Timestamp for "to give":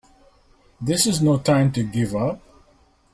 1.73-2.15